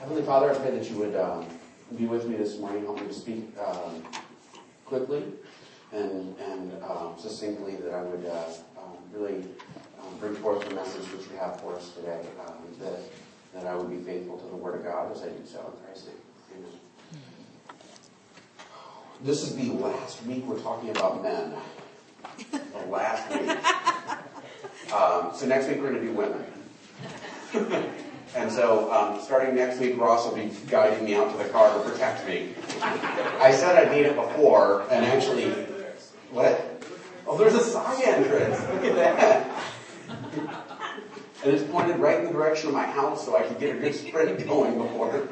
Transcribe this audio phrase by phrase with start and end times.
[0.00, 1.44] Heavenly Father, I pray that you would um,
[1.96, 4.04] be with me this morning, help me to speak um,
[4.84, 5.24] quickly
[5.92, 8.44] and, and um, succinctly, that I would uh,
[8.78, 9.44] um, really
[10.00, 13.00] um, bring forth the message which you have for us today, um, that,
[13.54, 15.84] that I would be faithful to the Word of God as I do so in
[15.84, 16.16] Christ's name.
[16.54, 16.70] Amen.
[19.24, 21.54] This is the last week we're talking about men.
[22.52, 23.58] The last week.
[24.88, 26.44] Um, so next week we're going to do women.
[28.34, 31.72] And so, um, starting next week, Ross will be guiding me out to the car
[31.72, 32.54] to protect me.
[33.40, 35.50] I said I'd need it before, and actually,
[36.30, 36.82] what?
[37.26, 38.60] Oh, there's a side entrance.
[38.72, 39.62] Look at that.
[41.44, 43.78] And it's pointed right in the direction of my house, so I can get a
[43.78, 45.30] good sprint going before it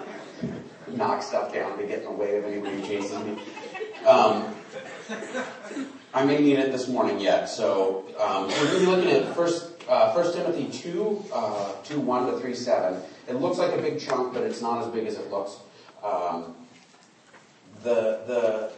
[0.88, 3.42] knocks stuff down to get in the way of anybody chasing me.
[4.06, 4.54] Um,
[6.14, 9.34] I may need it this morning yet, so um, we're going to be looking at
[9.34, 13.02] first uh, 1 Timothy 2, uh, 2, 1 to 3, 7.
[13.28, 15.56] It looks like a big chunk, but it's not as big as it looks.
[16.02, 16.54] Um,
[17.82, 18.72] the, the,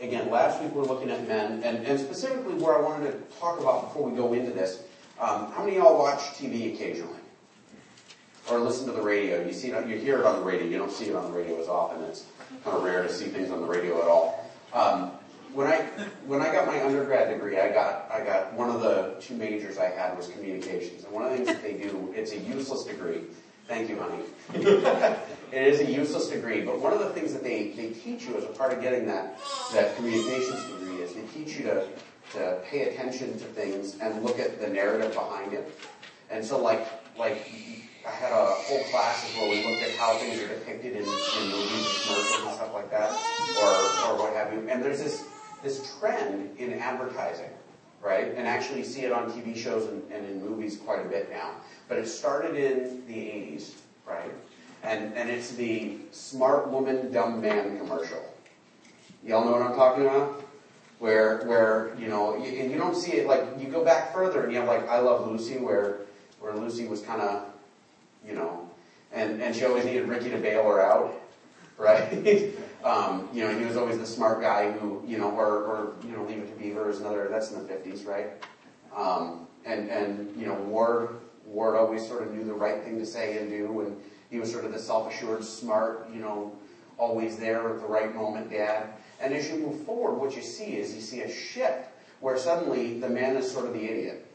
[0.00, 3.38] again, last week we are looking at men, and, and specifically where I wanted to
[3.38, 4.82] talk about before we go into this,
[5.20, 7.18] um, how many of y'all watch TV occasionally?
[8.50, 9.44] Or listen to the radio?
[9.44, 10.66] You see it, you hear it on the radio.
[10.66, 12.02] You don't see it on the radio as often.
[12.04, 12.24] It's
[12.64, 14.50] kind of rare to see things on the radio at all.
[14.72, 15.12] Um,
[15.54, 15.78] when I
[16.26, 19.78] when I got my undergrad degree, I got I got one of the two majors
[19.78, 22.84] I had was communications, and one of the things that they do, it's a useless
[22.84, 23.22] degree.
[23.66, 24.24] Thank you, honey.
[24.54, 28.36] it is a useless degree, but one of the things that they, they teach you
[28.36, 29.40] as a part of getting that
[29.72, 31.86] that communications degree is they teach you to
[32.32, 35.78] to pay attention to things and look at the narrative behind it.
[36.30, 36.86] And so, like
[37.18, 37.50] like
[38.06, 41.50] I had a whole classes where we looked at how things are depicted in, in
[41.50, 43.10] movies and commercials and stuff like that,
[43.58, 43.70] or
[44.06, 44.68] or what have you.
[44.68, 45.26] And there's this
[45.62, 47.50] this trend in advertising,
[48.02, 48.34] right?
[48.36, 51.52] And actually see it on TV shows and, and in movies quite a bit now.
[51.88, 53.72] But it started in the 80s,
[54.06, 54.32] right?
[54.82, 58.22] And, and it's the smart woman, dumb man commercial.
[59.22, 60.42] Y'all know what I'm talking about?
[60.98, 64.44] Where, where, you know, you, and you don't see it like, you go back further
[64.44, 66.00] and you have like I Love Lucy where,
[66.40, 67.46] where Lucy was kind of,
[68.26, 68.68] you know,
[69.12, 71.20] and, and she always needed Ricky to bail her out,
[71.78, 72.54] right?
[72.84, 76.16] Um, you know, he was always the smart guy who, you know, or, or you
[76.16, 77.28] know, Leave It to Beaver is another.
[77.30, 78.28] That's in the fifties, right?
[78.96, 83.06] Um, and and you know, Ward Ward always sort of knew the right thing to
[83.06, 86.56] say and do, and he was sort of the self-assured, smart, you know,
[86.96, 88.90] always there at the right moment, dad.
[89.20, 91.88] And as you move forward, what you see is you see a shift
[92.20, 94.26] where suddenly the man is sort of the idiot.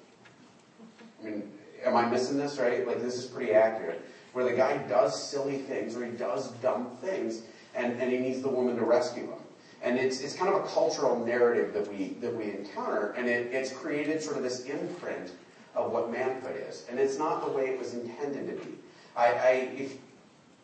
[1.22, 1.52] I mean,
[1.84, 2.86] am I missing this right?
[2.86, 4.04] Like this is pretty accurate.
[4.34, 7.44] Where the guy does silly things or he does dumb things
[7.76, 9.40] and, and he needs the woman to rescue him.
[9.82, 13.54] And it's, it's kind of a cultural narrative that we, that we encounter, and it,
[13.54, 15.32] it's created sort of this imprint
[15.76, 16.86] of what manhood is.
[16.90, 18.78] And it's not the way it was intended to be.
[19.16, 19.98] I, I if,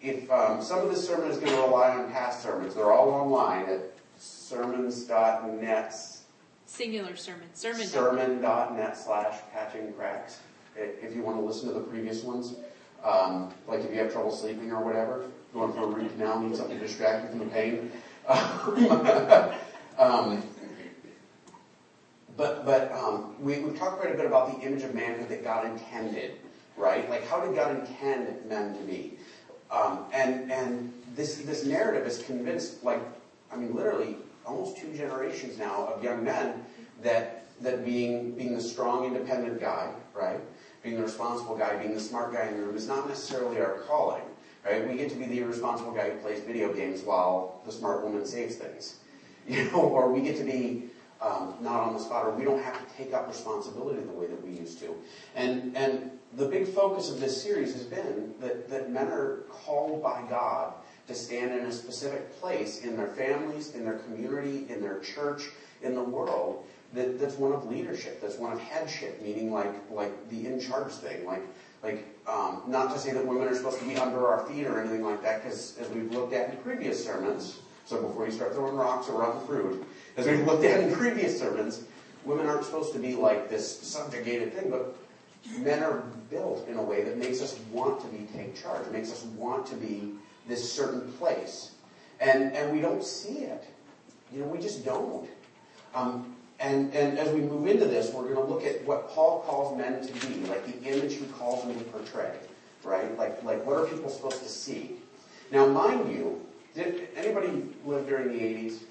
[0.01, 3.09] if um, some of this sermon is going to rely on past sermons, they're all
[3.09, 5.95] online at sermons.net.
[6.65, 7.47] Singular sermon.
[7.53, 7.85] Sermon.
[7.85, 10.39] Sermon.net slash patching cracks.
[10.75, 12.55] If you want to listen to the previous ones,
[13.03, 16.55] um, like if you have trouble sleeping or whatever, going for a root canal, need
[16.55, 17.91] something to distract you from the pain.
[19.97, 20.43] um,
[22.37, 25.43] but but um, we, we've talked quite a bit about the image of manhood that
[25.43, 26.35] God intended,
[26.77, 27.09] right?
[27.09, 29.17] Like how did God intend men to be?
[29.69, 33.01] Um, and and this this narrative has convinced, like
[33.51, 36.65] I mean, literally almost two generations now of young men
[37.01, 40.39] that that being being the strong, independent guy, right,
[40.83, 43.79] being the responsible guy, being the smart guy in the room is not necessarily our
[43.87, 44.23] calling.
[44.65, 44.87] Right?
[44.87, 48.25] We get to be the irresponsible guy who plays video games while the smart woman
[48.25, 48.95] saves things.
[49.47, 50.83] You know, or we get to be
[51.19, 54.27] um, not on the spot, or we don't have to take up responsibility the way
[54.27, 54.95] that we used to.
[55.35, 60.03] And and the big focus of this series has been that, that men are called
[60.03, 60.73] by God
[61.07, 65.49] to stand in a specific place in their families, in their community, in their church,
[65.81, 70.29] in the world, that, that's one of leadership, that's one of headship, meaning like like
[70.29, 71.43] the in charge thing, like
[71.83, 74.79] like um, not to say that women are supposed to be under our feet or
[74.79, 78.53] anything like that, because as we've looked at in previous sermons, so before you start
[78.53, 79.83] throwing rocks rotten fruit,
[80.17, 81.83] as we've looked at in previous sermons,
[82.25, 84.95] women aren't supposed to be like this subjugated thing, but
[85.59, 89.11] men are built in a way that makes us want to be take charge, makes
[89.11, 90.13] us want to be
[90.47, 91.71] this certain place.
[92.19, 93.65] And, and we don't see it.
[94.31, 95.27] You know, we just don't.
[95.95, 96.30] Um,
[96.61, 99.77] and, and as we move into this, we're going to look at what Paul calls
[99.77, 102.35] men to be, like the image he calls them to portray,
[102.83, 103.17] right?
[103.17, 104.97] Like, like what are people supposed to see?
[105.51, 108.83] Now, mind you, did anybody live during the 80s?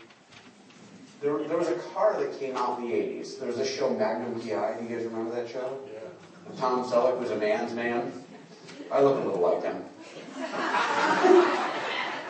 [1.22, 3.38] There, there was a car that came out in the 80s.
[3.38, 4.76] There was a show, Magnum PI.
[4.81, 5.78] Do you guys remember that show?
[5.93, 6.00] Yeah.
[6.58, 8.12] Tom Selleck was a man's man.
[8.90, 9.84] I look a little like him.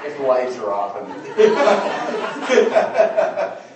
[0.03, 1.07] If lights are off and,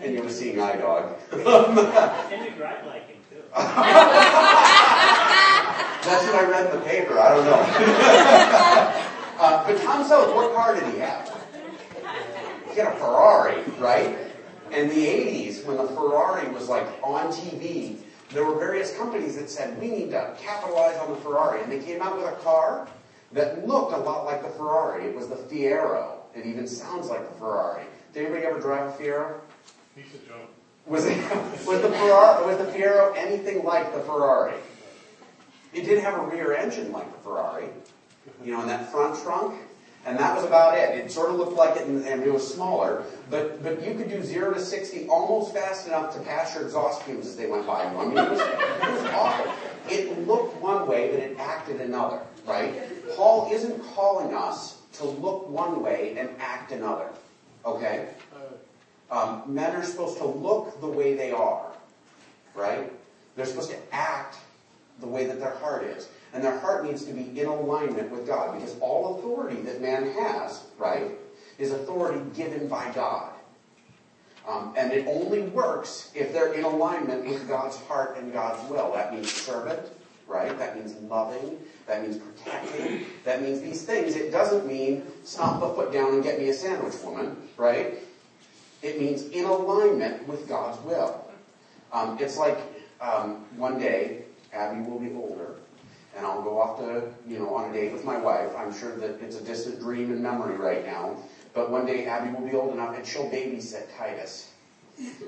[0.00, 1.16] and you were seeing eye dog.
[1.32, 3.42] And you drive like him too.
[6.06, 7.18] That's what I read in the paper.
[7.18, 7.52] I don't know.
[9.40, 11.32] uh, but Tom Selleck, what car did he have?
[12.70, 14.16] He had a Ferrari, right?
[14.72, 17.98] In the 80s, when the Ferrari was like on TV,
[18.30, 21.62] there were various companies that said, we need to capitalize on the Ferrari.
[21.62, 22.88] And they came out with a car
[23.32, 25.06] that looked a lot like the Ferrari.
[25.06, 26.18] It was the Fiero.
[26.34, 27.84] It even sounds like the Ferrari.
[28.12, 29.40] Did anybody ever drive a Fiero?
[29.96, 30.42] Piece of junk.
[30.84, 31.16] Was it
[31.66, 34.52] was the Ferrari was the Fiero anything like the Ferrari?
[35.72, 37.68] It did have a rear engine like the Ferrari,
[38.44, 39.58] you know, in that front trunk,
[40.04, 40.90] and that was about it.
[40.98, 44.10] It sort of looked like it, and, and it was smaller, but but you could
[44.10, 47.66] do zero to sixty almost fast enough to pass your exhaust fumes as they went
[47.66, 47.98] by you.
[47.98, 49.52] I mean, it was it was awful.
[49.88, 52.20] It looked one way, but it acted another.
[52.46, 52.82] Right?
[53.16, 57.08] Paul isn't calling us to look one way and act another.
[57.64, 58.08] Okay?
[59.10, 61.66] Um, men are supposed to look the way they are,
[62.54, 62.92] right?
[63.36, 64.36] They're supposed to act
[65.00, 66.08] the way that their heart is.
[66.32, 70.10] And their heart needs to be in alignment with God because all authority that man
[70.12, 71.12] has, right,
[71.58, 73.32] is authority given by God.
[74.46, 78.92] Um, and it only works if they're in alignment with God's heart and God's will.
[78.92, 79.88] That means servant,
[80.28, 80.56] right?
[80.58, 81.58] That means loving.
[81.86, 83.06] That means protecting.
[83.24, 84.14] That means these things.
[84.14, 87.94] It doesn't mean stomp a foot down and get me a sandwich, woman, right?
[88.86, 91.24] It means in alignment with God's will.
[91.92, 92.56] Um, it's like
[93.00, 94.22] um, one day,
[94.52, 95.56] Abby will be older,
[96.16, 98.50] and I'll go off to, you know, on a date with my wife.
[98.56, 101.16] I'm sure that it's a distant dream and memory right now,
[101.52, 104.52] but one day Abby will be old enough and she'll babysit Titus.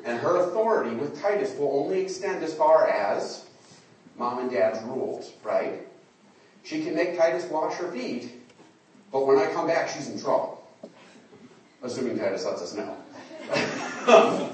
[0.04, 3.44] And her authority with Titus will only extend as far as
[4.16, 5.84] mom and dad's rules, right?
[6.62, 8.30] She can make Titus wash her feet,
[9.10, 10.64] but when I come back, she's in trouble.
[11.82, 12.96] Assuming Titus lets us know.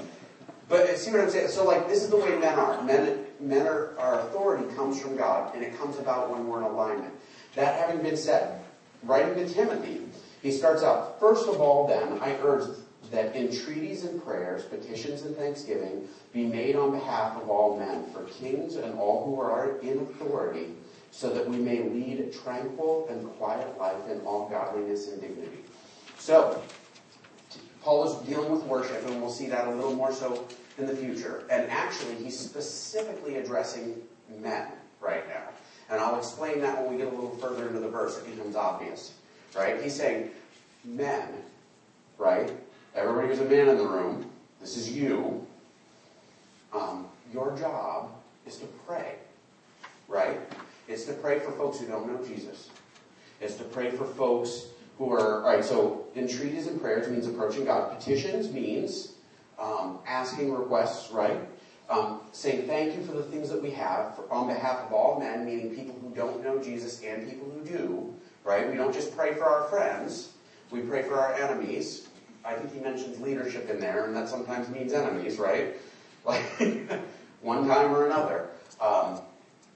[0.69, 1.49] but see what I'm saying?
[1.49, 2.81] So, like, this is the way men are.
[2.83, 6.65] Men, men are, our authority comes from God, and it comes about when we're in
[6.65, 7.13] alignment.
[7.55, 8.61] That having been said,
[9.03, 10.01] writing to Timothy,
[10.41, 12.69] he starts out, First of all, then, I urge
[13.11, 18.23] that entreaties and prayers, petitions and thanksgiving be made on behalf of all men, for
[18.23, 20.69] kings and all who are in authority,
[21.11, 25.59] so that we may lead a tranquil and quiet life in all godliness and dignity.
[26.17, 26.61] So,
[27.85, 30.47] Paul is dealing with worship, and we'll see that a little more so
[30.79, 31.43] in the future.
[31.51, 34.01] And actually, he's specifically addressing
[34.41, 35.43] men right now.
[35.91, 38.17] And I'll explain that when we get a little further into the verse.
[38.17, 39.13] It becomes obvious.
[39.55, 39.79] Right?
[39.83, 40.31] He's saying,
[40.83, 41.29] men,
[42.17, 42.51] right?
[42.95, 45.45] Everybody who's a man in the room, this is you.
[46.73, 48.09] Um, your job
[48.47, 49.13] is to pray.
[50.07, 50.39] Right?
[50.87, 52.69] It's to pray for folks who don't know Jesus.
[53.41, 57.65] It's to pray for folks who are, all right, so entreaties and prayers means approaching
[57.65, 57.97] God.
[57.97, 59.13] Petitions means
[59.59, 61.39] um, asking requests, right?
[61.89, 65.19] Um, saying thank you for the things that we have for, on behalf of all
[65.19, 68.13] men, meaning people who don't know Jesus and people who do,
[68.43, 68.69] right?
[68.69, 70.31] We don't just pray for our friends,
[70.71, 72.07] we pray for our enemies.
[72.43, 75.75] I think he mentions leadership in there, and that sometimes means enemies, right?
[76.25, 76.41] Like
[77.41, 78.47] one time or another.
[78.81, 79.21] Um,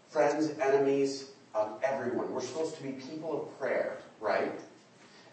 [0.10, 2.34] friends, enemies, um, everyone.
[2.34, 4.60] We're supposed to be people of prayer, right?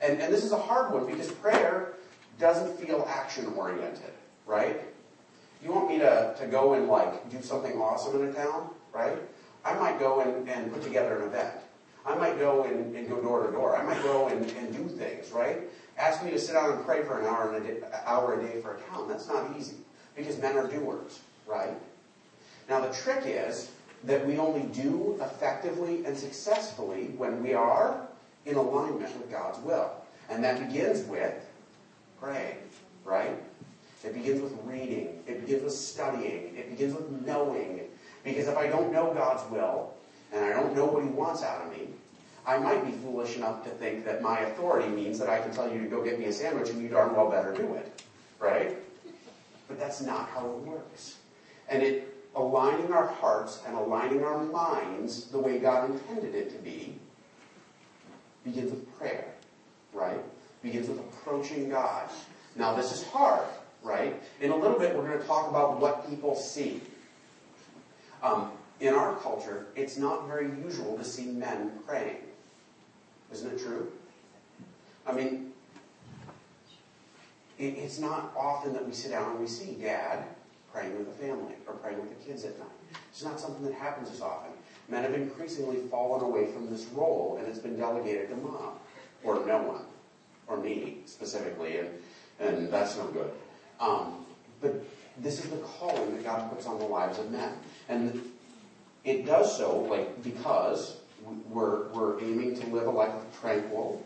[0.02, 1.94] And, and this is a hard one because prayer
[2.38, 4.12] doesn't feel action oriented,
[4.46, 4.82] right?
[5.62, 9.18] You want me to, to go and like do something awesome in a town, right?
[9.64, 11.54] I might go and, and put together an event.
[12.04, 13.76] I might go and, and go door to door.
[13.76, 15.62] I might go and, and do things, right?
[15.98, 18.42] Ask me to sit down and pray for an hour, and a day, hour a
[18.42, 19.08] day for a town.
[19.08, 19.76] That's not easy
[20.14, 21.74] because men are doers, right?
[22.68, 23.70] Now the trick is
[24.04, 28.06] that we only do effectively and successfully when we are
[28.46, 29.90] in alignment with God's will.
[30.30, 31.34] And that begins with
[32.20, 32.56] praying,
[33.04, 33.36] right?
[34.04, 35.22] It begins with reading.
[35.26, 36.56] It begins with studying.
[36.56, 37.82] It begins with knowing.
[38.24, 39.92] Because if I don't know God's will,
[40.32, 41.88] and I don't know what He wants out of me,
[42.46, 45.72] I might be foolish enough to think that my authority means that I can tell
[45.72, 48.02] you to go get me a sandwich and you darn well better do it.
[48.38, 48.76] Right?
[49.66, 51.16] But that's not how it works.
[51.68, 56.58] And it aligning our hearts and aligning our minds the way God intended it to
[56.58, 56.98] be
[58.46, 59.26] begins with prayer,
[59.92, 60.20] right?
[60.62, 62.08] Begins with approaching God.
[62.54, 63.44] Now, this is hard,
[63.82, 64.22] right?
[64.40, 66.80] In a little bit, we're going to talk about what people see.
[68.22, 72.16] Um, in our culture, it's not very usual to see men praying.
[73.32, 73.90] Isn't it true?
[75.06, 75.52] I mean,
[77.58, 80.24] it, it's not often that we sit down and we see dad
[80.72, 82.68] praying with the family or praying with the kids at night.
[83.10, 84.52] It's not something that happens as often.
[84.88, 88.74] Men have increasingly fallen away from this role and it's been delegated to mom
[89.24, 89.82] or no one
[90.46, 91.88] or me specifically, and,
[92.38, 93.30] and that's no good.
[93.80, 94.24] Um,
[94.60, 94.84] but
[95.18, 97.52] this is the calling that God puts on the lives of men.
[97.88, 98.22] And
[99.04, 100.98] it does so, like, because
[101.50, 104.04] we're, we're aiming to live a life of tranquil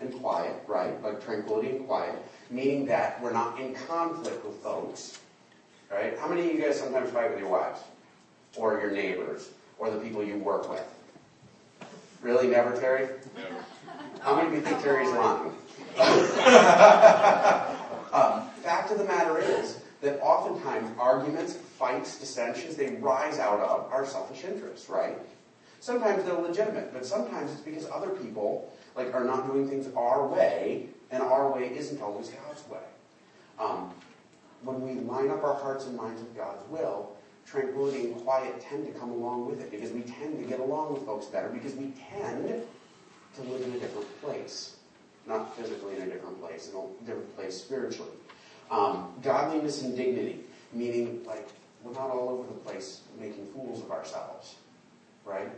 [0.00, 1.02] and quiet, right?
[1.02, 2.16] Like tranquility and quiet,
[2.50, 5.18] meaning that we're not in conflict with folks,
[5.90, 6.18] right?
[6.18, 7.80] How many of you guys sometimes fight with your wives?
[8.56, 9.50] Or your neighbors?
[9.80, 10.86] Or the people you work with?
[12.20, 13.08] Really, never, Terry?
[13.34, 13.64] Never.
[14.20, 15.52] How many of you think Terry's lying?
[18.12, 23.90] uh, fact of the matter is that oftentimes arguments, fights, dissensions, they rise out of
[23.90, 25.16] our selfish interests, right?
[25.80, 30.26] Sometimes they're legitimate, but sometimes it's because other people like are not doing things our
[30.26, 32.80] way, and our way isn't always God's way.
[33.58, 33.90] Um,
[34.62, 37.16] when we line up our hearts and minds with God's will,
[37.46, 40.94] tranquility and quiet tend to come along with it because we tend to get along
[40.94, 42.62] with folks better because we tend
[43.34, 44.76] to live in a different place.
[45.26, 48.10] Not physically in a different place, in a different place spiritually.
[48.70, 50.40] Um, godliness and dignity,
[50.72, 51.48] meaning like
[51.82, 54.56] we're not all over the place making fools of ourselves,
[55.24, 55.48] right?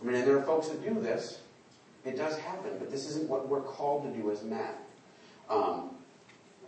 [0.00, 1.40] I mean, and there are folks that do this.
[2.04, 4.70] It does happen, but this isn't what we're called to do as men.
[5.48, 5.90] Um,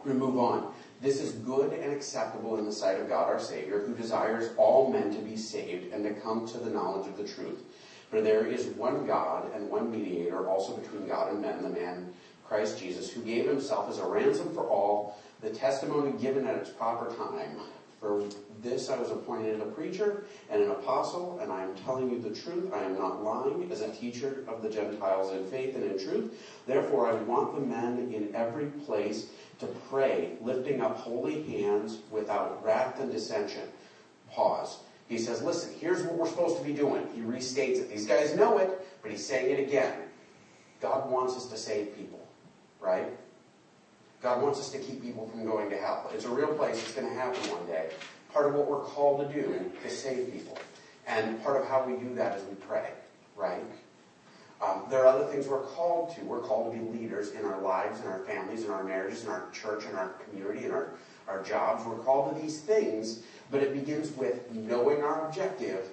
[0.04, 0.72] we move on.
[1.00, 4.90] This is good and acceptable in the sight of God our Savior, who desires all
[4.90, 7.62] men to be saved and to come to the knowledge of the truth.
[8.10, 12.12] For there is one God and one mediator also between God and men, the man
[12.44, 16.70] Christ Jesus, who gave himself as a ransom for all, the testimony given at its
[16.70, 17.60] proper time.
[18.00, 18.24] For
[18.62, 22.30] this I was appointed a preacher and an apostle, and I am telling you the
[22.34, 22.72] truth.
[22.72, 26.32] I am not lying as a teacher of the Gentiles in faith and in truth.
[26.66, 32.64] Therefore, I want the men in every place to pray, lifting up holy hands without
[32.64, 33.68] wrath and dissension.
[34.30, 34.78] Pause.
[35.08, 37.06] He says, listen, here's what we're supposed to be doing.
[37.14, 37.88] He restates it.
[37.88, 39.94] These guys know it, but he's saying it again.
[40.80, 42.20] God wants us to save people,
[42.80, 43.08] right?
[44.22, 46.10] God wants us to keep people from going to hell.
[46.12, 46.76] It's a real place.
[46.76, 47.90] It's going to happen one day.
[48.32, 50.58] Part of what we're called to do is save people.
[51.06, 52.90] And part of how we do that is we pray,
[53.34, 53.62] right?
[54.60, 56.24] Um, there are other things we're called to.
[56.24, 59.30] We're called to be leaders in our lives, in our families, in our marriages, in
[59.30, 60.94] our church, in our community, in our,
[61.28, 61.86] our jobs.
[61.86, 65.88] We're called to these things, but it begins with knowing our objective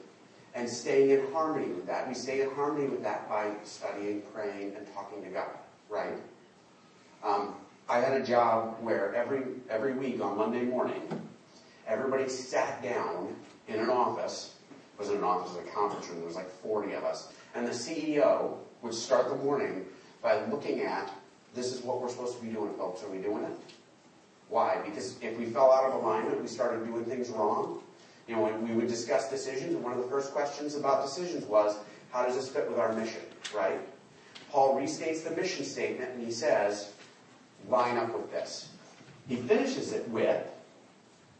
[0.55, 2.07] and staying in harmony with that.
[2.07, 5.49] We stay in harmony with that by studying, praying, and talking to God,
[5.89, 6.17] right?
[7.23, 7.55] Um,
[7.87, 11.01] I had a job where every every week on Monday morning,
[11.87, 13.35] everybody sat down
[13.67, 14.55] in an office.
[14.71, 16.17] It wasn't an office, it was a conference room.
[16.19, 19.85] There was like 40 of us, and the CEO would start the morning
[20.21, 21.11] by looking at
[21.55, 23.01] this is what we're supposed to be doing, folks.
[23.03, 23.57] Are we doing it?
[24.49, 24.81] Why?
[24.85, 27.81] Because if we fell out of alignment, we started doing things wrong.
[28.27, 31.77] You know, we would discuss decisions, and one of the first questions about decisions was,
[32.11, 33.21] how does this fit with our mission,
[33.55, 33.79] right?
[34.49, 36.91] Paul restates the mission statement, and he says,
[37.69, 38.69] line up with this.
[39.27, 40.45] He finishes it with,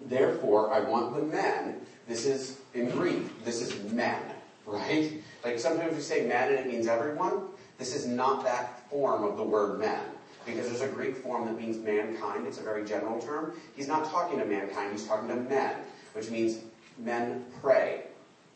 [0.02, 4.22] therefore, I want the men, this is in Greek, this is men,
[4.66, 5.22] right?
[5.44, 7.48] Like sometimes we say men and it means everyone.
[7.78, 10.02] This is not that form of the word men.
[10.46, 12.46] Because there's a Greek form that means mankind.
[12.46, 13.54] It's a very general term.
[13.76, 15.76] He's not talking to mankind, he's talking to men,
[16.14, 16.60] which means
[17.00, 18.04] men pray.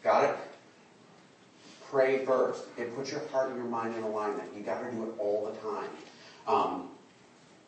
[0.04, 0.36] Got it?
[1.90, 2.66] Pray first.
[2.78, 4.50] It puts your heart and your mind in alignment.
[4.56, 5.90] You got to do it all the time.
[6.48, 6.90] Um,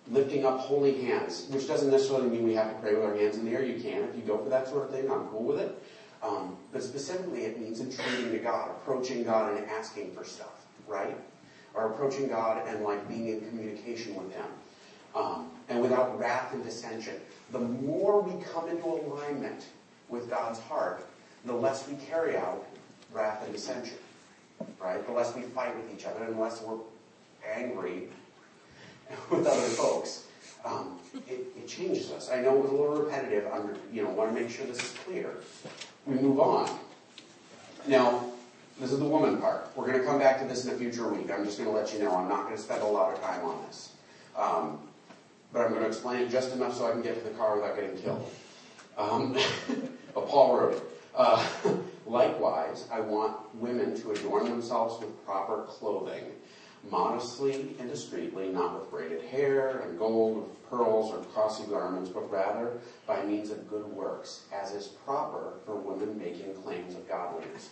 [0.07, 3.38] lifting up holy hands, which doesn't necessarily mean we have to pray with our hands
[3.38, 3.63] in the air.
[3.63, 5.10] You can if you go for that sort of thing.
[5.12, 5.81] I'm cool with it.
[6.23, 11.17] Um, but specifically, it means entreating to God, approaching God and asking for stuff, right?
[11.73, 14.45] Or approaching God and like being in communication with Him,
[15.15, 17.15] um, and without wrath and dissension.
[17.51, 19.65] The more we come into alignment
[20.09, 21.05] with God's heart,
[21.45, 22.65] the less we carry out
[23.11, 23.97] wrath and dissension,
[24.79, 25.05] right?
[25.05, 26.77] The less we fight with each other, and the less we're
[27.51, 28.09] angry
[29.31, 30.25] with other folks.
[30.63, 32.29] Um, it, it, changes us.
[32.29, 33.51] I know it was a little repetitive.
[33.51, 35.37] I'm, you know, want to make sure this is clear.
[36.05, 36.70] We move on.
[37.88, 38.25] Now,
[38.79, 39.70] this is the woman part.
[39.75, 41.31] We're going to come back to this in a future week.
[41.31, 43.22] I'm just going to let you know I'm not going to spend a lot of
[43.22, 43.91] time on this.
[44.36, 44.79] Um,
[45.53, 47.55] but I'm going to explain it just enough so I can get to the car
[47.55, 48.31] without getting killed.
[48.98, 49.34] Um,
[50.15, 50.84] but Paul wrote it.
[51.15, 51.46] Uh,
[52.12, 56.25] Likewise, I want women to adorn themselves with proper clothing
[56.89, 62.29] modestly and discreetly, not with braided hair and gold, with pearls or costly garments, but
[62.31, 62.71] rather
[63.05, 67.69] by means of good works, as is proper for women making claims of godliness.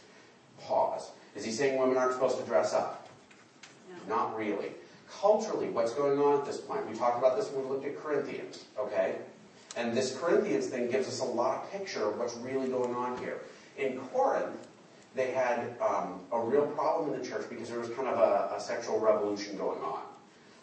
[0.60, 1.12] Pause.
[1.36, 3.08] Is he saying women aren't supposed to dress up?
[4.08, 4.16] No.
[4.16, 4.72] Not really.
[5.10, 6.88] Culturally, what's going on at this point?
[6.88, 9.16] We talked about this when we looked at Corinthians, okay?
[9.76, 13.18] And this Corinthians thing gives us a lot of picture of what's really going on
[13.20, 13.40] here.
[13.78, 14.68] In Corinth,
[15.16, 18.56] they had um, a real problem in the church because there was kind of a,
[18.56, 20.02] a sexual revolution going on.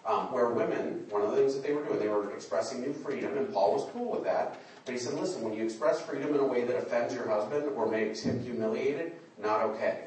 [0.06, 2.92] Um, where women, one of the things that they were doing, they were expressing new
[2.92, 4.60] freedom, and Paul was cool with that.
[4.84, 7.72] But he said, listen, when you express freedom in a way that offends your husband
[7.74, 10.04] or makes him humiliated, not okay.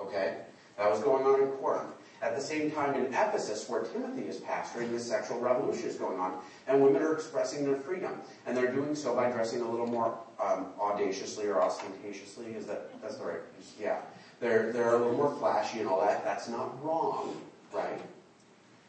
[0.00, 0.38] Okay?
[0.76, 1.95] That was going on in Corinth.
[2.22, 6.18] At the same time, in Ephesus, where Timothy is pastoring, this sexual revolution is going
[6.18, 9.86] on, and women are expressing their freedom, and they're doing so by dressing a little
[9.86, 12.46] more um, audaciously or ostentatiously.
[12.54, 13.40] Is that that's the right?
[13.78, 14.00] Yeah,
[14.40, 16.24] they're they're a little more flashy and all that.
[16.24, 17.36] That's not wrong,
[17.72, 18.00] right?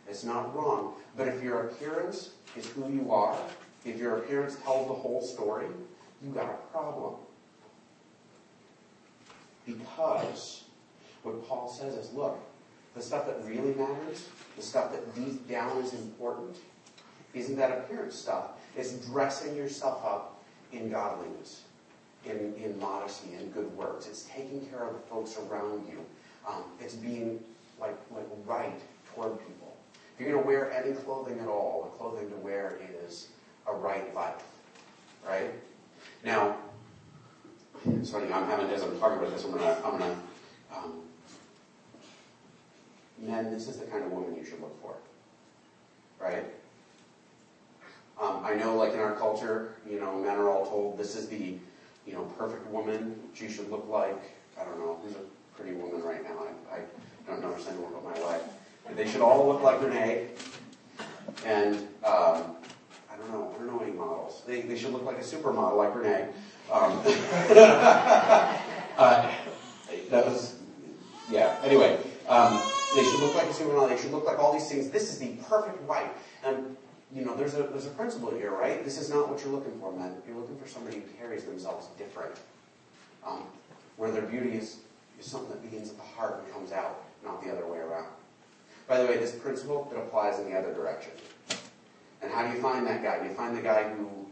[0.07, 0.93] It's not wrong.
[1.17, 3.37] But if your appearance is who you are,
[3.83, 5.65] if your appearance tells the whole story,
[6.23, 7.15] you got a problem.
[9.65, 10.63] Because
[11.23, 12.39] what Paul says is, look,
[12.97, 16.57] the stuff that really matters, the stuff that deep down is important,
[17.33, 18.45] isn't that appearance stuff.
[18.75, 21.63] It's dressing yourself up in godliness,
[22.25, 24.07] in, in modesty, in good works.
[24.07, 26.03] It's taking care of the folks around you.
[26.47, 27.39] Um, it's being
[27.79, 28.79] like, like right
[29.13, 29.75] toward people.
[30.15, 33.27] If you're going to wear any clothing at all, the clothing to wear is
[33.67, 34.43] a right life.
[35.27, 35.51] Right?
[36.23, 36.57] Now,
[37.83, 40.15] funny, I'm having, as I'm talking about this, I'm to, I'm to
[40.75, 41.01] um,
[43.19, 44.95] men, this is the kind of woman you should look for.
[46.19, 46.45] Right?
[48.19, 51.27] Um, I know, like in our culture, you know, men are all told this is
[51.27, 51.55] the,
[52.05, 53.19] you know, perfect woman.
[53.33, 54.19] She should look like,
[54.59, 56.45] I don't know, who's a pretty woman right now?
[56.71, 56.79] I, I
[57.27, 58.41] don't notice anyone but my wife.
[58.95, 60.29] They should all look like Renee.
[61.45, 62.55] And um,
[63.11, 64.43] I don't know, I don't models.
[64.47, 66.29] They, they should look like a supermodel like Renee.
[66.71, 66.99] Um,
[68.97, 69.33] uh,
[70.09, 70.55] that was,
[71.29, 71.57] yeah.
[71.63, 72.61] Anyway, um,
[72.97, 73.89] they should look like a supermodel.
[73.89, 74.89] They should look like all these things.
[74.89, 76.09] This is the perfect wife.
[76.43, 76.75] And
[77.13, 78.83] you know, there's a there's a principle here, right?
[78.83, 80.15] This is not what you're looking for, men.
[80.27, 82.35] You're looking for somebody who carries themselves different,
[83.25, 83.43] um,
[83.95, 84.77] where their beauty is
[85.19, 88.07] is something that begins at the heart and comes out, not the other way around.
[88.87, 91.11] By the way, this principle it applies in the other direction.
[92.21, 93.23] And how do you find that guy?
[93.23, 94.27] You find the guy who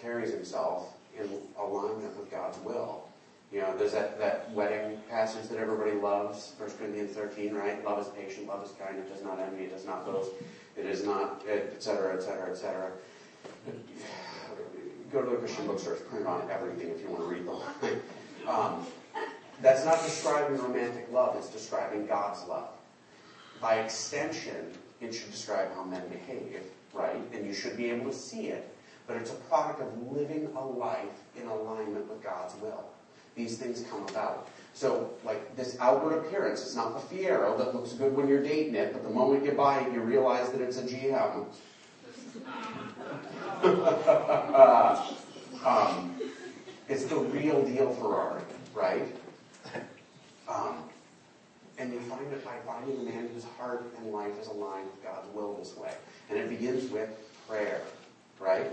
[0.00, 3.04] carries himself in alignment with God's will.
[3.52, 7.84] You know, there's that, that wedding passage that everybody loves, 1 Corinthians 13, right?
[7.84, 10.30] Love is patient, love is kind, it does not envy, it does not boast,
[10.76, 12.92] it is not, et cetera, et cetera, et cetera.
[15.10, 17.88] Go to the Christian bookstore, it's printed on everything if you want to read the
[17.88, 18.00] thing.
[18.46, 18.86] Um,
[19.60, 22.68] that's not describing romantic love, it's describing God's love.
[23.60, 26.62] By extension, it should describe how men behave,
[26.94, 27.20] right?
[27.32, 28.72] And you should be able to see it,
[29.08, 32.84] but it's a product of living a life in alignment with God's will
[33.40, 34.48] these things come about.
[34.74, 38.74] So, like this outward appearance, it's not the Fiero that looks good when you're dating
[38.74, 41.46] it, but the moment you buy it, you realize that it's a GM.
[45.66, 46.20] um,
[46.88, 48.42] it's the real deal Ferrari,
[48.74, 49.06] right?
[50.48, 50.84] Um,
[51.78, 55.02] and you find it by finding a man whose heart and life is aligned with
[55.02, 55.92] God's will this way.
[56.28, 57.10] And it begins with
[57.48, 57.82] prayer,
[58.38, 58.70] right?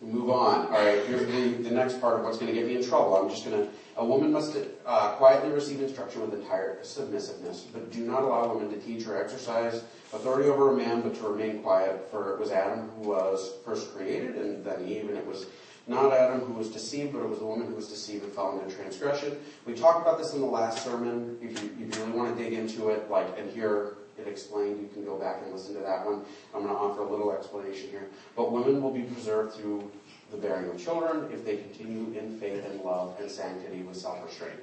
[0.00, 0.66] Move on.
[0.66, 3.16] All right, here's the, the next part of what's going to get me in trouble.
[3.16, 3.70] I'm just going to.
[3.96, 4.54] A woman must
[4.84, 9.18] uh, quietly receive instruction with entire submissiveness, but do not allow women to teach or
[9.18, 12.08] exercise authority over a man, but to remain quiet.
[12.10, 15.46] For it was Adam who was first created, and then Eve, and it was
[15.86, 18.58] not Adam who was deceived, but it was the woman who was deceived and fell
[18.58, 19.38] into transgression.
[19.64, 21.38] We talked about this in the last sermon.
[21.40, 24.80] If you, if you really want to dig into it, like and hear it explained,
[24.80, 26.22] you can go back and listen to that one.
[26.54, 28.06] I'm going to offer a little explanation here.
[28.34, 29.90] But women will be preserved through
[30.30, 34.58] the bearing of children if they continue in faith and love and sanctity with self-restraint.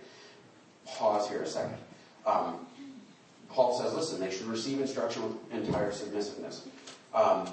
[0.86, 1.78] Pause here a second.
[2.26, 2.66] Um,
[3.50, 6.68] Paul says, listen, they should receive instruction with entire submissiveness.
[7.14, 7.48] Um,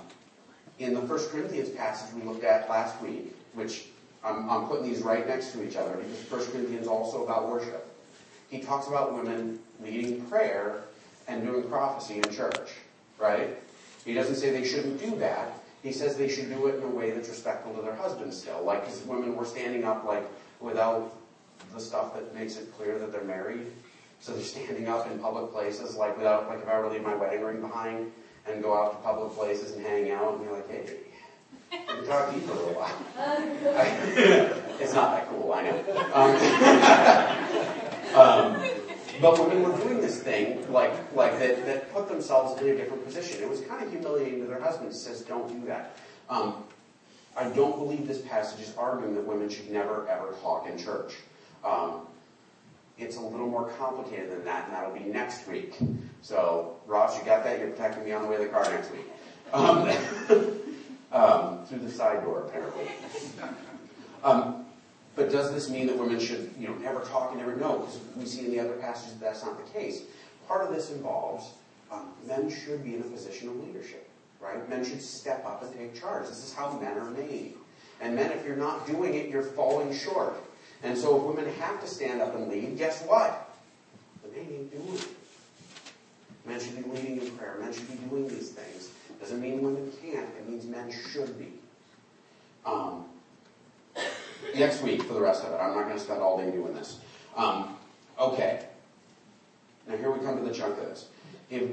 [0.79, 3.87] in the First Corinthians passage we looked at last week, which
[4.25, 7.87] I'm, I'm putting these right next to each other because First Corinthians also about worship.
[8.51, 10.83] He talks about women leading prayer
[11.31, 12.71] and doing prophecy in church,
[13.19, 13.57] right?
[14.05, 15.53] He doesn't say they shouldn't do that.
[15.83, 18.63] He says they should do it in a way that's respectful to their husbands still.
[18.65, 20.29] Like, because women were standing up, like,
[20.61, 21.17] without
[21.73, 23.67] the stuff that makes it clear that they're married.
[24.19, 27.05] So they're standing up in public places, like, without, like, if I were to leave
[27.05, 28.13] my wedding ring behind
[28.47, 30.97] and go out to public places and hang out, and you're like, hey,
[31.73, 32.93] we talk to you for a little while.
[34.81, 35.79] it's not that cool, I know.
[38.15, 38.60] Um, um,
[39.21, 43.05] but women were doing this thing, like, like that, that put themselves in a different
[43.05, 43.43] position.
[43.43, 44.97] It was kind of humiliating to their husbands.
[44.97, 45.97] It says, don't do that.
[46.29, 46.65] Um,
[47.37, 51.15] I don't believe this passage is arguing that women should never, ever talk in church.
[51.65, 52.07] Um,
[52.99, 55.75] it's a little more complicated than that, and that'll be next week.
[56.23, 57.59] So, Ross, you got that?
[57.59, 59.07] You're protecting me on the way to the car next week.
[59.53, 59.89] Um,
[61.13, 62.89] um, through the side door, apparently.
[65.21, 67.81] But does this mean that women should, you know, never talk and never know?
[67.81, 70.05] Because we see in the other passages that that's not the case.
[70.49, 71.51] Part of this involves
[71.93, 74.09] um, men men should be in a position of leadership,
[74.41, 74.67] right?
[74.71, 76.27] Men should step up and take charge.
[76.27, 77.55] This is how men are made.
[78.01, 80.43] And men, if you're not doing it, you're falling short.
[80.83, 83.51] And so if women have to stand up and lead, guess what?
[84.23, 85.09] The men ain't doing it.
[86.47, 87.59] Men should be leading in prayer.
[87.61, 88.89] Men should be doing these things.
[89.21, 90.27] Doesn't mean women can't.
[90.39, 91.53] It means men should be.
[92.65, 93.05] Um,
[94.55, 95.57] next week for the rest of it.
[95.57, 96.99] I'm not going to spend all day doing this.
[97.37, 97.77] Um,
[98.19, 98.67] okay.
[99.89, 101.09] Now here we come to the chunk of this.
[101.51, 101.71] If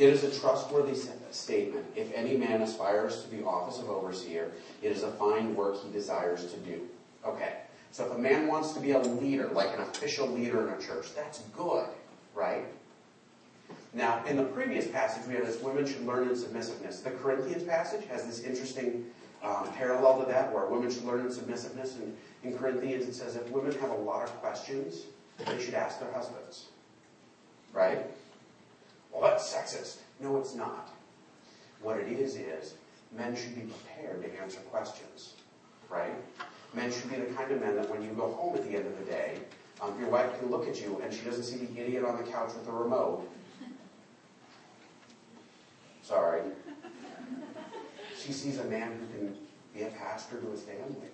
[0.00, 0.98] it is a trustworthy
[1.30, 1.84] statement.
[1.94, 4.50] If any man aspires to the office of overseer,
[4.82, 6.88] it is a fine work he desires to do.
[7.24, 7.56] Okay.
[7.92, 10.80] So if a man wants to be a leader, like an official leader in a
[10.80, 11.86] church, that's good,
[12.34, 12.64] right?
[13.92, 17.00] Now, in the previous passage, we had this women should learn in submissiveness.
[17.00, 19.04] The Corinthians passage has this interesting
[19.42, 21.96] um, parallel to that, where women should learn in submissiveness.
[21.96, 25.04] And in Corinthians, it says if women have a lot of questions,
[25.46, 26.66] they should ask their husbands.
[27.72, 28.06] Right?
[29.12, 29.98] Well, that's sexist.
[30.20, 30.90] No, it's not.
[31.82, 32.74] What it is, is
[33.16, 35.34] men should be prepared to answer questions.
[35.88, 36.14] Right?
[36.74, 38.86] Men should be the kind of men that when you go home at the end
[38.86, 39.38] of the day,
[39.80, 42.30] um, your wife can look at you and she doesn't see the idiot on the
[42.30, 43.28] couch with the remote.
[48.30, 49.36] She sees a man who can
[49.74, 51.08] be a pastor to his family.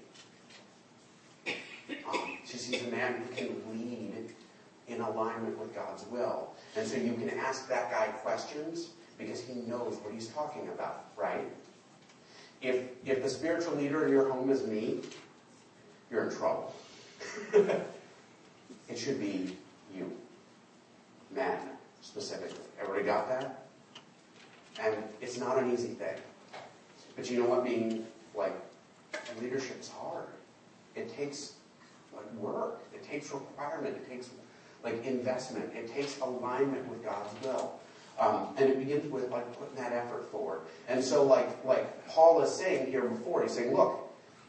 [2.07, 4.35] Um, she sees a man who can lead
[4.87, 6.51] in alignment with God's will.
[6.77, 11.07] And so you can ask that guy questions because he knows what he's talking about,
[11.17, 11.47] right?
[12.61, 15.01] If, if the spiritual leader in your home is me,
[16.11, 16.75] you're in trouble.
[17.55, 19.57] it should be
[19.97, 20.13] you.
[21.35, 21.61] Men,
[22.03, 22.67] specifically.
[22.79, 23.69] Everybody got that?
[24.79, 26.19] And it's not an easy thing.
[27.17, 27.65] But you know what?
[27.65, 28.55] Being like
[29.41, 30.27] leadership's hard.
[30.95, 31.55] It takes
[32.15, 32.81] like work.
[32.95, 33.97] It takes requirement.
[33.97, 34.31] It takes
[34.85, 35.75] like investment.
[35.75, 37.79] It takes alignment with God's will.
[38.19, 40.61] Um, and it begins with like putting that effort forward.
[40.89, 44.07] And so like like Paul is saying here before, he's saying, look,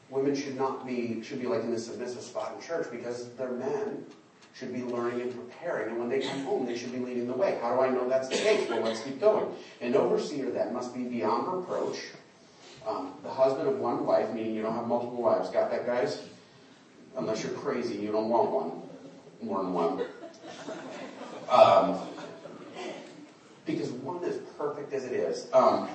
[0.09, 3.51] women should not be should be like in this submissive spot in church because they're
[3.51, 4.05] men
[4.53, 5.89] should be learning and preparing.
[5.89, 7.59] And when they come home, they should be leading the way.
[7.61, 8.67] How do I know that's the case?
[8.69, 9.47] Well, let's keep going.
[9.81, 11.97] An overseer that must be beyond reproach,
[12.87, 15.49] um, the husband of one wife, meaning you don't have multiple wives.
[15.49, 16.23] Got that, guys?
[17.17, 18.71] Unless you're crazy, you don't want one,
[19.41, 20.05] more than one.
[21.49, 21.99] Um,
[23.65, 25.47] because one is perfect as it is.
[25.53, 25.89] Um,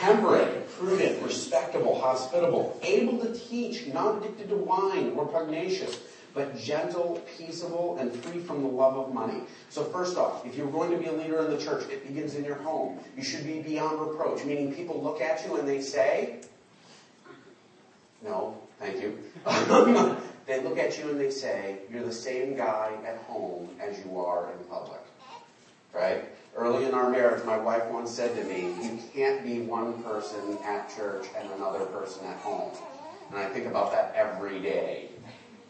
[0.00, 5.98] temperate, prudent, respectable, hospitable, able to teach, not addicted to wine or pugnacious,
[6.38, 9.42] but gentle, peaceable, and free from the love of money.
[9.70, 12.36] So first off, if you're going to be a leader in the church, it begins
[12.36, 13.00] in your home.
[13.16, 16.42] You should be beyond reproach, meaning people look at you and they say,
[18.24, 19.18] no, thank you.
[20.46, 24.20] they look at you and they say, you're the same guy at home as you
[24.20, 25.00] are in public.
[25.92, 26.24] Right?
[26.56, 30.56] Early in our marriage, my wife once said to me, you can't be one person
[30.64, 32.70] at church and another person at home.
[33.30, 35.10] And I think about that every day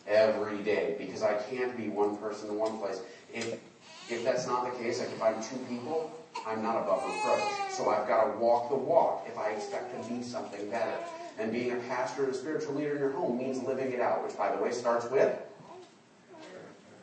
[0.08, 3.00] every day because I can't be one person in one place.
[3.32, 3.60] If,
[4.08, 6.10] if that's not the case, like if I'm two people,
[6.46, 7.42] I'm not above reproach.
[7.70, 10.98] So I've got to walk the walk if I expect to be something better.
[11.38, 14.24] And being a pastor and a spiritual leader in your home means living it out,
[14.24, 15.36] which by the way starts with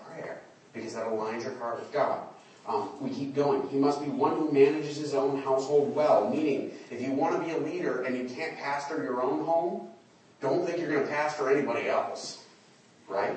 [0.06, 0.42] prayer
[0.74, 2.22] because that aligns your heart with God.
[2.68, 3.68] Um, we keep going.
[3.70, 6.30] He must be one who manages his own household well.
[6.30, 9.90] Meaning, if you want to be a leader and you can't pastor your own home,
[10.42, 12.45] don't think you're going to pastor anybody else
[13.08, 13.36] right?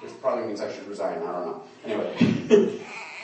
[0.00, 1.62] Which probably means I should resign, I don't know.
[1.84, 2.14] Anyway,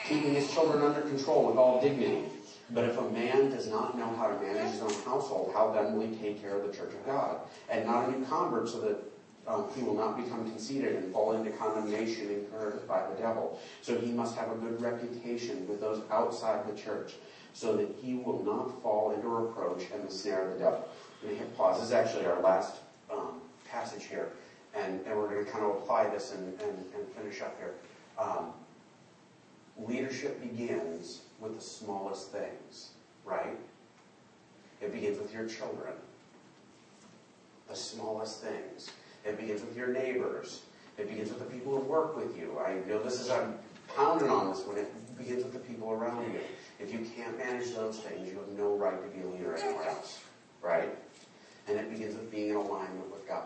[0.07, 2.25] keeping his children under control with all dignity.
[2.71, 5.93] But if a man does not know how to manage his own household, how then
[5.93, 7.37] will he take care of the church of God?
[7.69, 8.97] And not a new convert so that
[9.45, 13.59] um, he will not become conceited and fall into condemnation incurred by the devil.
[13.81, 17.15] So he must have a good reputation with those outside the church
[17.53, 20.87] so that he will not fall into reproach and the snare of the devil.
[21.21, 21.77] Let me hit pause.
[21.77, 22.77] This is actually our last
[23.11, 24.29] um, passage here
[24.75, 27.73] and, and we're going to kind of apply this and, and, and finish up here.
[28.17, 28.53] Um,
[29.77, 32.91] leadership begins with the smallest things,
[33.25, 33.57] right?
[34.81, 35.93] It begins with your children.
[37.69, 38.91] The smallest things.
[39.25, 40.61] It begins with your neighbors.
[40.97, 42.59] It begins with the people who work with you.
[42.59, 43.57] I know this is, I'm
[43.95, 44.77] pounding on this one.
[44.77, 46.39] It begins with the people around you.
[46.79, 49.89] If you can't manage those things, you have no right to be a leader anywhere
[49.89, 50.19] else,
[50.61, 50.89] right?
[51.67, 53.43] And it begins with being in alignment with God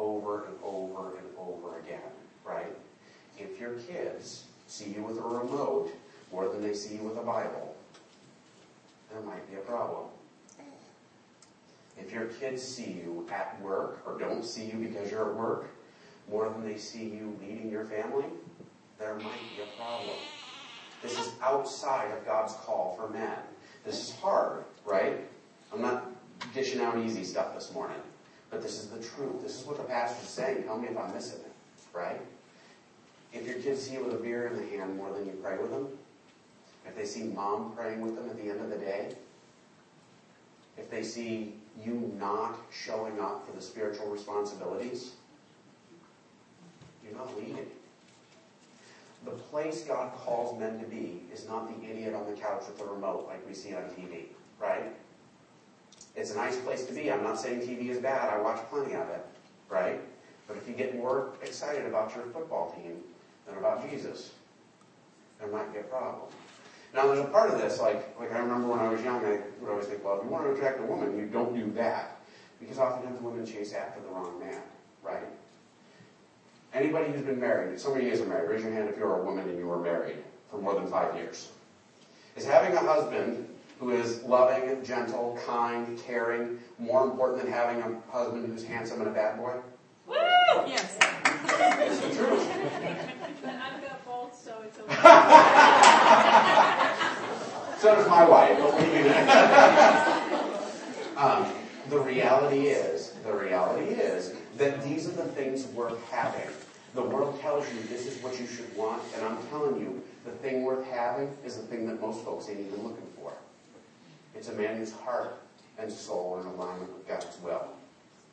[0.00, 2.00] over and over and over again,
[2.44, 2.72] right?
[3.40, 5.90] If your kids see you with a remote
[6.32, 7.74] more than they see you with a Bible,
[9.10, 10.06] there might be a problem.
[11.98, 15.68] If your kids see you at work or don't see you because you're at work
[16.30, 18.24] more than they see you leading your family,
[18.98, 20.16] there might be a problem.
[21.02, 23.38] This is outside of God's call for men.
[23.84, 25.16] This is hard, right?
[25.72, 26.06] I'm not
[26.54, 27.96] dishing out easy stuff this morning,
[28.50, 29.42] but this is the truth.
[29.42, 30.64] This is what the pastor is saying.
[30.64, 31.52] Tell me if I'm missing it,
[31.96, 32.20] right?
[33.32, 35.56] If your kids see you with a beer in the hand more than you pray
[35.58, 35.88] with them,
[36.86, 39.14] if they see mom praying with them at the end of the day,
[40.76, 45.12] if they see you not showing up for the spiritual responsibilities,
[47.04, 47.66] you're not leading.
[49.24, 52.78] The place God calls men to be is not the idiot on the couch with
[52.78, 54.24] the remote like we see on TV,
[54.58, 54.92] right?
[56.16, 57.12] It's a nice place to be.
[57.12, 58.32] I'm not saying TV is bad.
[58.32, 59.24] I watch plenty of it,
[59.68, 60.00] right?
[60.48, 62.96] But if you get more excited about your football team
[63.50, 64.32] than about Jesus,
[65.38, 66.30] there might be a problem.
[66.94, 69.40] Now, there's a part of this, like, like I remember when I was young, I
[69.60, 72.16] would always think, well, if you want to attract a woman, you don't do that.
[72.58, 74.60] Because oftentimes women chase after the wrong man,
[75.02, 75.26] right?
[76.74, 79.20] Anybody who's been married, some of you guys are married, raise your hand if you're
[79.20, 80.18] a woman and you were married
[80.50, 81.50] for more than five years.
[82.36, 88.12] Is having a husband who is loving, gentle, kind, caring more important than having a
[88.12, 89.54] husband who's handsome and a bad boy?
[90.06, 90.14] Woo!
[90.66, 90.96] Yes.
[91.00, 92.48] It's the truth.
[93.42, 94.34] But I've got both,
[97.78, 98.58] so does my wife.
[101.16, 101.46] um,
[101.88, 106.48] the reality is, the reality is that these are the things worth having.
[106.94, 110.32] The world tells you this is what you should want, and I'm telling you, the
[110.32, 113.32] thing worth having is the thing that most folks ain't even looking for.
[114.34, 115.40] It's a man whose heart
[115.78, 117.66] and soul are in alignment with God's will.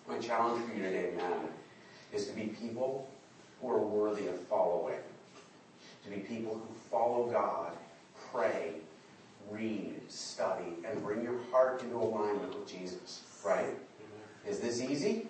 [0.08, 1.40] My challenge for you today, man,
[2.14, 3.08] is to be people
[3.62, 5.00] who are worthy of following.
[6.08, 7.74] To be people who follow God,
[8.32, 8.76] pray,
[9.52, 13.24] read, study, and bring your heart into alignment with Jesus.
[13.46, 13.76] Right?
[14.48, 15.28] Is this easy?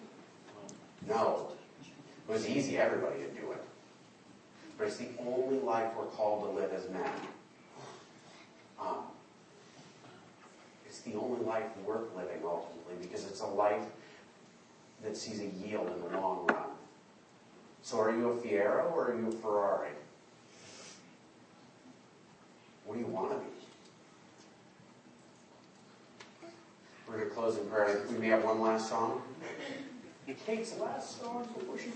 [1.08, 1.48] No.
[1.82, 3.64] If it was easy, everybody would do it.
[4.78, 7.10] But it's the only life we're called to live as men.
[8.80, 8.98] Um,
[10.86, 13.84] it's the only life worth living ultimately because it's a life
[15.04, 16.70] that sees a yield in the long run.
[17.82, 19.90] So are you a Fiero or are you a Ferrari?
[22.86, 23.46] What do you want to be?
[27.08, 28.02] We're going to close in prayer.
[28.12, 29.22] We may have one last song.
[30.46, 31.92] Kate's last song before she.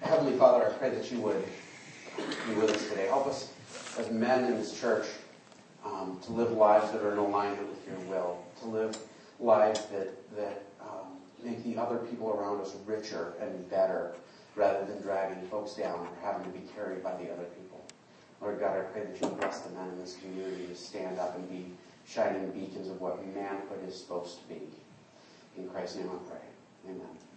[0.00, 1.44] Heavenly Father, I pray that you would
[2.16, 3.06] be with us today.
[3.06, 3.52] Help us
[3.96, 5.06] as men in this church
[5.84, 8.98] um, to live lives that are in alignment with your will, to live
[9.38, 11.06] lives that, that um,
[11.44, 14.14] make the other people around us richer and better
[14.58, 17.80] rather than dragging folks down or having to be carried by the other people.
[18.40, 21.36] Lord God, I pray that you bless the men in this community to stand up
[21.36, 21.66] and be
[22.06, 24.60] shining beacons of what manhood is supposed to be.
[25.56, 26.90] In Christ's name I pray.
[26.90, 27.27] Amen.